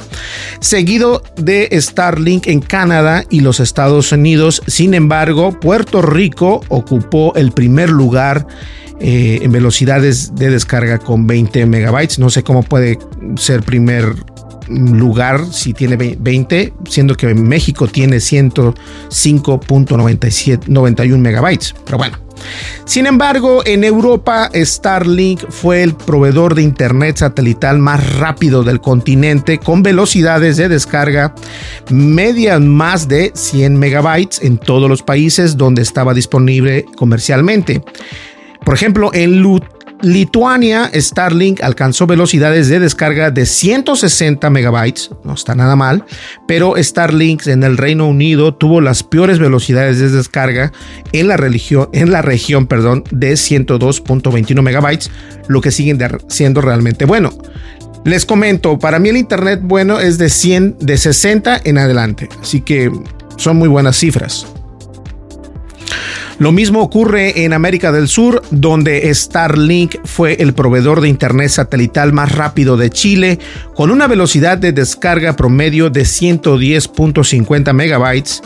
Seguido 0.59 1.23
de 1.35 1.69
Starlink 1.79 2.47
en 2.47 2.61
Canadá 2.61 3.23
y 3.29 3.41
los 3.41 3.59
Estados 3.59 4.11
Unidos, 4.11 4.61
sin 4.67 4.93
embargo, 4.93 5.59
Puerto 5.59 6.01
Rico 6.01 6.61
ocupó 6.69 7.33
el 7.35 7.51
primer 7.51 7.89
lugar 7.89 8.47
eh, 9.01 9.39
en 9.41 9.51
velocidades 9.51 10.35
de 10.35 10.49
descarga 10.49 10.99
con 10.99 11.25
20 11.25 11.65
megabytes. 11.65 12.19
No 12.19 12.29
sé 12.29 12.43
cómo 12.43 12.63
puede 12.63 12.99
ser 13.37 13.63
primer 13.63 14.13
lugar 14.69 15.43
si 15.51 15.73
tiene 15.73 15.97
20, 15.97 16.73
siendo 16.87 17.15
que 17.15 17.33
México 17.33 17.87
tiene 17.87 18.17
105.91 18.17 21.17
megabytes. 21.17 21.73
Pero 21.85 21.97
bueno. 21.97 22.29
Sin 22.85 23.05
embargo, 23.05 23.61
en 23.65 23.83
Europa, 23.83 24.49
Starlink 24.53 25.49
fue 25.49 25.83
el 25.83 25.93
proveedor 25.93 26.55
de 26.55 26.61
Internet 26.61 27.17
satelital 27.17 27.79
más 27.79 28.17
rápido 28.17 28.63
del 28.63 28.81
continente, 28.81 29.59
con 29.59 29.83
velocidades 29.83 30.57
de 30.57 30.69
descarga 30.69 31.35
medias 31.89 32.61
más 32.61 33.07
de 33.07 33.31
100 33.35 33.77
megabytes 33.77 34.41
en 34.41 34.57
todos 34.57 34.89
los 34.89 35.03
países 35.03 35.57
donde 35.57 35.81
estaba 35.81 36.13
disponible 36.13 36.85
comercialmente. 36.95 37.83
Por 38.63 38.73
ejemplo, 38.73 39.11
en 39.13 39.41
Lituania, 40.01 40.89
Starlink 40.93 41.61
alcanzó 41.61 42.07
velocidades 42.07 42.69
de 42.69 42.79
descarga 42.79 43.31
de 43.31 43.45
160 43.45 44.49
megabytes, 44.49 45.11
no 45.23 45.33
está 45.33 45.55
nada 45.55 45.75
mal, 45.75 46.05
pero 46.47 46.75
Starlink 46.77 47.47
en 47.47 47.63
el 47.63 47.77
Reino 47.77 48.07
Unido 48.07 48.53
tuvo 48.53 48.79
las 48.79 49.03
peores 49.03 49.39
velocidades 49.39 49.99
de 49.99 50.09
descarga 50.09 50.71
en 51.11 51.27
la, 51.27 51.37
en 51.91 52.11
la 52.11 52.21
región 52.21 52.67
perdón, 52.67 53.03
de 53.11 53.33
102.21 53.33 54.61
megabytes, 54.61 55.11
lo 55.47 55.59
que 55.61 55.71
sigue 55.71 55.97
siendo 56.29 56.61
realmente 56.61 57.05
bueno. 57.05 57.31
Les 58.05 58.25
comento, 58.25 58.79
para 58.79 58.99
mí 58.99 59.09
el 59.09 59.17
internet 59.17 59.59
bueno 59.61 59.99
es 59.99 60.17
de 60.17 60.29
100, 60.29 60.77
de 60.79 60.97
60 60.97 61.61
en 61.65 61.77
adelante, 61.77 62.29
así 62.41 62.61
que 62.61 62.89
son 63.35 63.57
muy 63.57 63.67
buenas 63.67 63.97
cifras. 63.97 64.45
Lo 66.39 66.51
mismo 66.51 66.81
ocurre 66.81 67.43
en 67.43 67.53
América 67.53 67.91
del 67.91 68.07
Sur, 68.07 68.41
donde 68.51 69.11
Starlink 69.13 69.97
fue 70.05 70.37
el 70.39 70.53
proveedor 70.53 71.01
de 71.01 71.09
Internet 71.09 71.49
satelital 71.49 72.13
más 72.13 72.33
rápido 72.33 72.77
de 72.77 72.89
Chile, 72.89 73.37
con 73.75 73.91
una 73.91 74.07
velocidad 74.07 74.57
de 74.57 74.71
descarga 74.71 75.35
promedio 75.35 75.89
de 75.89 76.03
110.50 76.03 77.73
megabytes. 77.73 78.41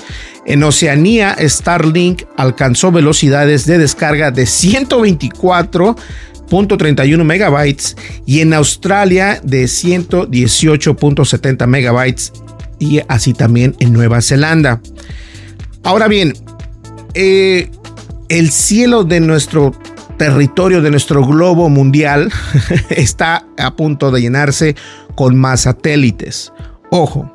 En 0.46 0.62
Oceanía, 0.64 1.38
Starlink 1.40 2.24
alcanzó 2.36 2.92
velocidades 2.92 3.66
de 3.66 3.78
descarga 3.78 4.30
de 4.32 4.44
124.31 4.44 7.24
megabytes 7.24 7.96
y 8.26 8.42
en 8.42 8.54
Australia 8.54 9.40
de 9.44 9.64
118.70 9.66 11.68
megabytes 11.68 12.34
y 12.80 13.02
así 13.08 13.34
también 13.34 13.76
en 13.80 13.94
Nueva 13.94 14.22
Zelanda. 14.22 14.82
Ahora 15.84 16.08
bien, 16.08 16.34
eh, 17.14 17.70
el 18.30 18.52
cielo 18.52 19.04
de 19.04 19.20
nuestro 19.20 19.72
territorio, 20.18 20.82
de 20.82 20.92
nuestro 20.92 21.26
globo 21.26 21.70
mundial, 21.70 22.32
está 22.90 23.46
a 23.58 23.76
punto 23.76 24.12
de 24.12 24.22
llenarse 24.22 24.76
con 25.16 25.36
más 25.36 25.62
satélites. 25.62 26.52
Ojo, 26.90 27.32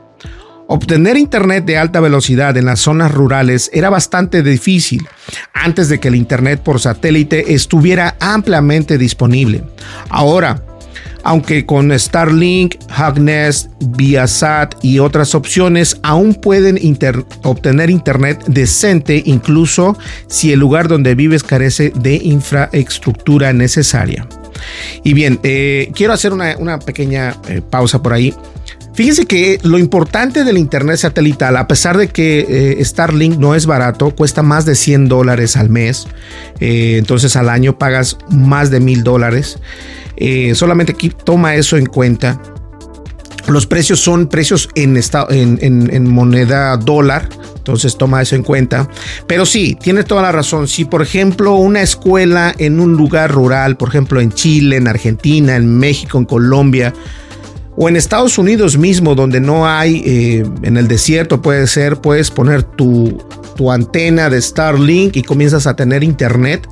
Obtener 0.71 1.17
internet 1.17 1.64
de 1.64 1.79
alta 1.79 1.99
velocidad 1.99 2.55
en 2.59 2.67
las 2.67 2.81
zonas 2.81 3.11
rurales 3.11 3.71
era 3.73 3.88
bastante 3.88 4.43
difícil 4.43 5.09
antes 5.55 5.88
de 5.88 5.99
que 5.99 6.09
el 6.09 6.14
internet 6.14 6.61
por 6.62 6.79
satélite 6.79 7.55
estuviera 7.55 8.17
ampliamente 8.21 8.99
disponible. 8.99 9.64
Ahora, 10.11 10.62
aunque 11.29 11.67
con 11.67 11.97
Starlink, 11.97 12.77
Hugnest, 12.88 13.71
Viasat 13.81 14.77
y 14.83 14.99
otras 14.99 15.35
opciones 15.35 15.99
aún 16.03 16.33
pueden 16.33 16.79
obtener 17.43 17.91
internet 17.91 18.43
decente 18.47 19.23
incluso 19.27 19.95
si 20.27 20.53
el 20.53 20.61
lugar 20.61 20.88
donde 20.88 21.14
vives 21.14 21.43
carece 21.43 21.93
de 21.95 22.14
infraestructura 22.14 23.53
necesaria. 23.53 24.27
Y 25.05 25.12
bien, 25.12 25.38
eh, 25.43 25.93
quiero 25.95 26.14
hacer 26.14 26.33
una, 26.33 26.79
pequeña 26.79 27.37
eh, 27.47 27.61
pausa 27.61 28.03
por 28.03 28.14
ahí. 28.14 28.35
Fíjense 28.99 29.27
que 29.27 29.61
lo 29.63 29.79
importante 29.79 30.43
del 30.43 30.59
Internet 30.59 30.97
satelital, 30.97 31.57
a 31.57 31.69
pesar 31.69 31.97
de 31.97 32.09
que 32.09 32.41
eh, 32.81 32.85
Starlink 32.85 33.39
no 33.39 33.55
es 33.55 33.65
barato, 33.65 34.11
cuesta 34.11 34.43
más 34.43 34.65
de 34.65 34.75
100 34.75 35.07
dólares 35.07 35.57
al 35.57 35.71
mes, 35.71 36.09
entonces 36.59 37.37
al 37.37 37.49
año 37.49 37.79
pagas 37.79 38.19
más 38.29 38.73
de 38.73 38.81
mil 38.81 39.05
dólares. 39.05 39.61
Eh, 40.17 40.53
solamente 40.57 40.95
aquí 40.95 41.11
toma 41.11 41.55
eso 41.55 41.77
en 41.77 41.87
cuenta. 41.87 42.43
Los 43.47 43.69
precios 43.69 44.01
son 44.01 44.27
precios 44.27 44.69
en, 44.75 44.99
en, 45.31 46.11
moneda 46.11 46.77
dólar, 46.77 47.29
entonces 47.57 47.97
toma 47.97 48.21
eso 48.21 48.35
en 48.35 48.43
cuenta. 48.43 48.91
Pero 49.29 49.47
sí, 49.47 49.79
tiene 49.81 50.03
toda 50.03 50.23
la 50.23 50.33
razón. 50.33 50.67
Si 50.67 50.85
por 50.85 51.03
ejemplo 51.03 51.55
una 51.55 51.83
escuela 51.83 52.53
en 52.59 52.81
un 52.81 52.97
lugar 52.97 53.31
rural, 53.31 53.77
por 53.77 53.91
ejemplo 53.91 54.21
en 54.21 54.33
Chile, 54.33 54.75
en 54.75 54.89
Argentina, 54.89 55.55
en 55.55 55.79
México, 55.79 56.19
en 56.19 56.25
Colombia, 56.25 56.93
o 57.81 57.88
en 57.88 57.97
Estados 57.97 58.38
Unidos 58.38 58.77
mismo, 58.77 59.14
donde 59.14 59.41
no 59.41 59.69
hay, 59.69 60.03
eh, 60.05 60.45
en 60.62 60.77
el 60.77 60.88
desierto 60.88 61.41
puede 61.41 61.69
ser, 61.69 62.01
puedes 62.01 62.29
poner 62.29 62.64
tu, 62.64 63.17
tu 63.57 63.71
antena 63.71 64.29
de 64.29 64.43
Starlink 64.43 65.17
y 65.17 65.23
comienzas 65.23 65.67
a 65.69 65.77
tener 65.77 66.03
internet 66.03 66.67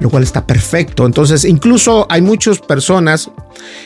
lo 0.00 0.08
cual 0.08 0.22
está 0.22 0.46
perfecto. 0.46 1.06
Entonces, 1.06 1.44
incluso 1.44 2.06
hay 2.08 2.22
muchas 2.22 2.58
personas 2.58 3.30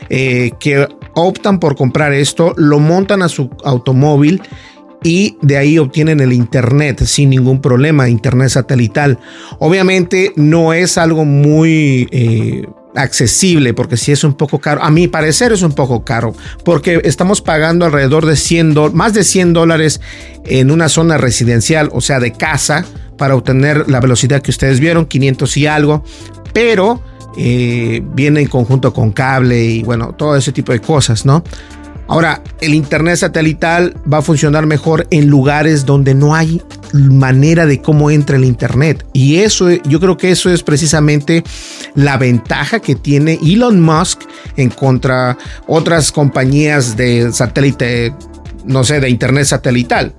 eh, 0.09 0.53
que 0.61 0.89
optan 1.15 1.59
por 1.59 1.77
comprar 1.77 2.13
esto, 2.13 2.55
lo 2.57 2.79
montan 2.79 3.23
a 3.23 3.29
su 3.29 3.51
automóvil 3.65 4.41
y 5.03 5.37
de 5.43 5.59
ahí 5.59 5.79
obtienen 5.79 6.21
el 6.21 6.33
internet 6.33 7.05
sin 7.05 7.31
ningún 7.31 7.61
problema, 7.61 8.09
internet 8.09 8.51
satelital. 8.51 9.19
Obviamente 9.59 10.33
no 10.37 10.73
es 10.73 10.97
algo 10.99 11.25
muy... 11.25 12.09
Eh, 12.11 12.65
accesible 12.95 13.75
porque 13.75 13.97
si 13.97 14.13
es 14.13 14.25
un 14.25 14.35
poco 14.35 14.59
caro, 14.59 14.83
a 14.83 14.91
mi 14.91 15.09
parecer 15.09 15.53
es 15.53 15.63
un 15.63 15.73
poco 15.73 16.05
caro 16.05 16.35
porque 16.65 17.01
estamos 17.05 17.41
pagando 17.41 17.85
alrededor 17.85 18.27
de 18.27 18.37
100 18.37 18.75
más 18.93 19.15
de 19.15 19.25
100 19.25 19.53
dólares 19.53 20.01
en 20.45 20.71
una 20.71 20.89
zona 20.89 21.19
residencial, 21.19 21.91
o 21.93 22.01
sea, 22.01 22.21
de 22.21 22.33
casa 22.33 22.85
para 23.19 23.35
obtener 23.35 23.89
la 23.89 24.01
velocidad 24.01 24.43
que 24.43 24.51
ustedes 24.51 24.81
vieron, 24.81 25.07
500 25.07 25.57
y 25.57 25.67
algo, 25.67 26.05
pero 26.53 27.03
eh, 27.37 28.03
viene 28.15 28.43
en 28.43 28.49
conjunto 28.49 28.93
con 28.93 29.13
cable 29.13 29.65
y 29.65 29.83
bueno, 29.83 30.15
todo 30.17 30.37
ese 30.37 30.53
tipo 30.53 30.73
de 30.73 30.81
cosas, 30.81 31.25
¿no? 31.25 31.43
Ahora, 32.07 32.43
el 32.61 32.75
Internet 32.75 33.17
satelital 33.17 33.95
va 34.11 34.19
a 34.19 34.23
funcionar 34.23 34.67
mejor 34.67 35.07
en 35.11 35.29
lugares 35.29 35.87
donde 35.87 36.15
no 36.15 36.35
hay 36.35 36.63
manera 36.93 37.67
de 37.67 37.81
cómo 37.81 38.11
entra 38.11 38.37
el 38.37 38.45
Internet. 38.45 39.07
Y 39.13 39.37
eso, 39.37 39.71
yo 39.71 40.01
creo 40.01 40.17
que 40.17 40.31
eso 40.31 40.51
es 40.51 40.63
precisamente 40.63 41.43
la 41.95 42.19
ventaja 42.19 42.81
que 42.81 42.95
tiene 42.95 43.39
Elon 43.43 43.81
Musk 43.81 44.21
en 44.57 44.71
contra 44.71 45.39
otras 45.67 46.13
compañías 46.13 46.97
de 46.97 47.33
satélite, 47.33 48.15
no 48.65 48.85
sé, 48.85 49.01
de 49.01 49.09
Internet 49.09 49.47
satelital. 49.47 50.15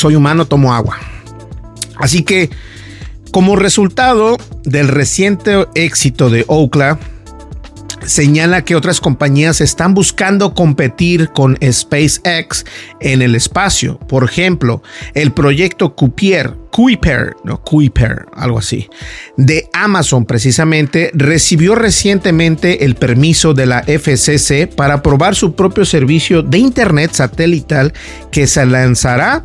soy 0.00 0.14
humano, 0.14 0.46
tomo 0.46 0.72
agua. 0.72 0.98
Así 1.98 2.22
que, 2.22 2.48
como 3.32 3.54
resultado 3.54 4.38
del 4.64 4.88
reciente 4.88 5.66
éxito 5.74 6.30
de 6.30 6.44
Ookla, 6.48 6.98
señala 8.04 8.64
que 8.64 8.76
otras 8.76 9.00
compañías 9.00 9.60
están 9.60 9.94
buscando 9.94 10.54
competir 10.54 11.30
con 11.30 11.58
SpaceX 11.62 12.64
en 13.00 13.22
el 13.22 13.34
espacio. 13.34 13.98
Por 13.98 14.24
ejemplo, 14.24 14.82
el 15.14 15.32
proyecto 15.32 15.94
Kuiper, 15.94 16.54
Kuiper, 16.70 17.36
no 17.44 17.62
Kuiper, 17.62 18.26
algo 18.34 18.58
así, 18.58 18.88
de 19.36 19.68
Amazon 19.72 20.24
precisamente, 20.24 21.10
recibió 21.14 21.74
recientemente 21.74 22.84
el 22.84 22.94
permiso 22.94 23.54
de 23.54 23.66
la 23.66 23.82
FCC 23.82 24.68
para 24.74 25.02
probar 25.02 25.34
su 25.34 25.54
propio 25.54 25.84
servicio 25.84 26.42
de 26.42 26.58
Internet 26.58 27.12
satelital 27.12 27.92
que 28.30 28.46
se 28.46 28.64
lanzará 28.66 29.44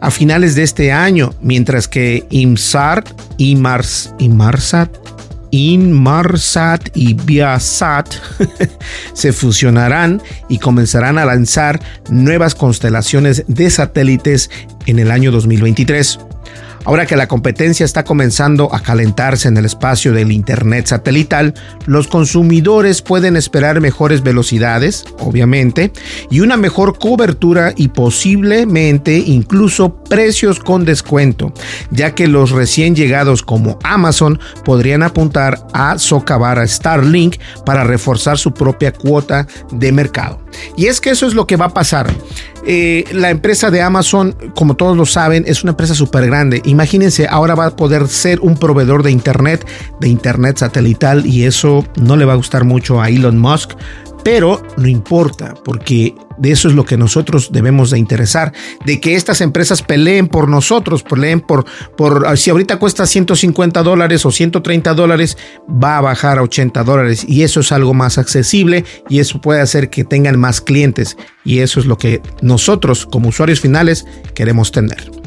a 0.00 0.10
finales 0.10 0.54
de 0.54 0.62
este 0.62 0.92
año, 0.92 1.34
mientras 1.40 1.88
que 1.88 2.26
IMSAT, 2.30 3.08
IMARS, 3.38 4.14
IMARSAT, 4.18 5.17
Inmarsat 5.50 6.90
y 6.94 7.14
Viasat 7.14 8.14
se 9.12 9.32
fusionarán 9.32 10.22
y 10.48 10.58
comenzarán 10.58 11.18
a 11.18 11.24
lanzar 11.24 11.80
nuevas 12.10 12.54
constelaciones 12.54 13.44
de 13.46 13.70
satélites 13.70 14.50
en 14.86 14.98
el 14.98 15.10
año 15.10 15.30
2023. 15.30 16.18
Ahora 16.84 17.06
que 17.06 17.16
la 17.16 17.28
competencia 17.28 17.84
está 17.84 18.04
comenzando 18.04 18.74
a 18.74 18.80
calentarse 18.80 19.48
en 19.48 19.56
el 19.56 19.64
espacio 19.64 20.12
del 20.12 20.32
Internet 20.32 20.86
satelital, 20.86 21.54
los 21.86 22.08
consumidores 22.08 23.02
pueden 23.02 23.36
esperar 23.36 23.80
mejores 23.80 24.22
velocidades, 24.22 25.04
obviamente, 25.18 25.92
y 26.30 26.40
una 26.40 26.56
mejor 26.56 26.98
cobertura 26.98 27.72
y 27.76 27.88
posiblemente 27.88 29.18
incluso 29.18 30.02
precios 30.04 30.60
con 30.60 30.84
descuento, 30.84 31.52
ya 31.90 32.14
que 32.14 32.26
los 32.26 32.50
recién 32.50 32.94
llegados 32.94 33.42
como 33.42 33.78
Amazon 33.82 34.38
podrían 34.64 35.02
apuntar 35.02 35.66
a 35.72 35.98
socavar 35.98 36.58
a 36.58 36.66
Starlink 36.66 37.36
para 37.64 37.84
reforzar 37.84 38.38
su 38.38 38.52
propia 38.54 38.92
cuota 38.92 39.46
de 39.72 39.92
mercado. 39.92 40.40
Y 40.76 40.86
es 40.86 41.00
que 41.00 41.10
eso 41.10 41.26
es 41.26 41.34
lo 41.34 41.46
que 41.46 41.56
va 41.56 41.66
a 41.66 41.74
pasar. 41.74 42.08
Eh, 42.70 43.06
la 43.12 43.30
empresa 43.30 43.70
de 43.70 43.80
Amazon, 43.80 44.36
como 44.54 44.76
todos 44.76 44.94
lo 44.94 45.06
saben, 45.06 45.44
es 45.46 45.62
una 45.62 45.70
empresa 45.70 45.94
súper 45.94 46.26
grande. 46.26 46.60
Imagínense, 46.66 47.26
ahora 47.26 47.54
va 47.54 47.64
a 47.64 47.76
poder 47.76 48.06
ser 48.08 48.40
un 48.40 48.58
proveedor 48.58 49.02
de 49.02 49.10
Internet, 49.10 49.66
de 50.00 50.08
Internet 50.08 50.58
satelital, 50.58 51.24
y 51.24 51.44
eso 51.44 51.86
no 51.96 52.14
le 52.14 52.26
va 52.26 52.34
a 52.34 52.36
gustar 52.36 52.64
mucho 52.64 53.00
a 53.00 53.08
Elon 53.08 53.38
Musk, 53.38 53.70
pero 54.22 54.62
no 54.76 54.86
importa, 54.86 55.54
porque 55.64 56.14
de 56.38 56.52
eso 56.52 56.68
es 56.68 56.74
lo 56.74 56.84
que 56.84 56.96
nosotros 56.96 57.50
debemos 57.52 57.90
de 57.90 57.98
interesar, 57.98 58.52
de 58.84 59.00
que 59.00 59.14
estas 59.14 59.40
empresas 59.40 59.82
peleen 59.82 60.28
por 60.28 60.48
nosotros, 60.48 61.02
peleen 61.02 61.40
por, 61.40 61.64
por 61.96 62.26
ah, 62.26 62.36
si 62.36 62.50
ahorita 62.50 62.78
cuesta 62.78 63.06
150 63.06 63.82
dólares 63.82 64.24
o 64.26 64.30
130 64.30 64.94
dólares, 64.94 65.36
va 65.68 65.98
a 65.98 66.00
bajar 66.00 66.38
a 66.38 66.42
80 66.42 66.84
dólares 66.84 67.24
y 67.26 67.42
eso 67.42 67.60
es 67.60 67.72
algo 67.72 67.94
más 67.94 68.18
accesible 68.18 68.84
y 69.08 69.18
eso 69.20 69.40
puede 69.40 69.60
hacer 69.60 69.90
que 69.90 70.04
tengan 70.04 70.38
más 70.38 70.60
clientes 70.60 71.16
y 71.44 71.60
eso 71.60 71.80
es 71.80 71.86
lo 71.86 71.98
que 71.98 72.20
nosotros 72.42 73.06
como 73.06 73.28
usuarios 73.28 73.60
finales 73.60 74.06
queremos 74.34 74.72
tener. 74.72 75.17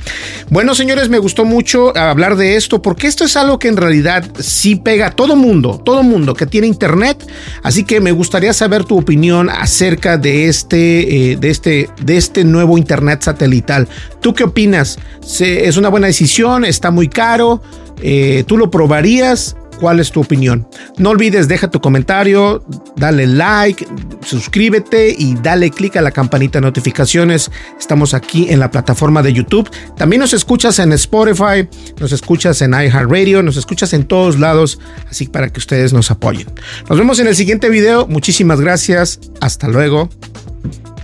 Bueno, 0.49 0.75
señores, 0.75 1.09
me 1.09 1.17
gustó 1.17 1.45
mucho 1.45 1.95
hablar 1.97 2.35
de 2.35 2.55
esto 2.55 2.81
porque 2.81 3.07
esto 3.07 3.23
es 3.23 3.37
algo 3.37 3.57
que 3.59 3.67
en 3.67 3.77
realidad 3.77 4.25
sí 4.39 4.75
pega 4.75 5.07
a 5.07 5.11
todo 5.11 5.35
mundo, 5.35 5.81
todo 5.83 6.03
mundo 6.03 6.33
que 6.33 6.45
tiene 6.45 6.67
internet. 6.67 7.25
Así 7.63 7.83
que 7.83 8.01
me 8.01 8.11
gustaría 8.11 8.53
saber 8.53 8.83
tu 8.83 8.97
opinión 8.97 9.49
acerca 9.49 10.17
de 10.17 10.47
este 10.47 11.31
eh, 11.31 11.37
de, 11.37 11.49
este, 11.49 11.89
de 12.01 12.17
este 12.17 12.43
nuevo 12.43 12.77
Internet 12.77 13.21
satelital. 13.21 13.87
¿Tú 14.21 14.33
qué 14.33 14.43
opinas? 14.43 14.99
¿Es 15.39 15.77
una 15.77 15.89
buena 15.89 16.07
decisión? 16.07 16.65
¿Está 16.65 16.91
muy 16.91 17.07
caro? 17.07 17.61
Eh, 18.01 18.43
¿Tú 18.47 18.57
lo 18.57 18.71
probarías? 18.71 19.55
¿Cuál 19.81 19.99
es 19.99 20.11
tu 20.11 20.21
opinión? 20.21 20.67
No 20.99 21.09
olvides, 21.09 21.47
deja 21.47 21.71
tu 21.71 21.81
comentario, 21.81 22.63
dale 22.97 23.25
like, 23.25 23.87
suscríbete 24.23 25.15
y 25.17 25.33
dale 25.33 25.71
click 25.71 25.95
a 25.97 26.03
la 26.03 26.11
campanita 26.11 26.59
de 26.59 26.67
notificaciones. 26.67 27.49
Estamos 27.79 28.13
aquí 28.13 28.45
en 28.51 28.59
la 28.59 28.69
plataforma 28.69 29.23
de 29.23 29.33
YouTube. 29.33 29.67
También 29.97 30.19
nos 30.19 30.33
escuchas 30.33 30.77
en 30.77 30.93
Spotify, 30.93 31.67
nos 31.99 32.11
escuchas 32.11 32.61
en 32.61 32.73
iHeartRadio, 32.73 33.41
nos 33.41 33.57
escuchas 33.57 33.93
en 33.93 34.05
todos 34.05 34.39
lados, 34.39 34.77
así 35.09 35.25
para 35.25 35.49
que 35.49 35.57
ustedes 35.57 35.93
nos 35.93 36.11
apoyen. 36.11 36.47
Nos 36.87 36.99
vemos 36.99 37.17
en 37.17 37.25
el 37.25 37.35
siguiente 37.35 37.67
video. 37.69 38.05
Muchísimas 38.05 38.61
gracias. 38.61 39.19
Hasta 39.39 39.67
luego. 39.67 40.09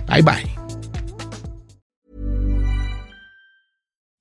Bye 0.08 0.22
bye. 0.22 0.57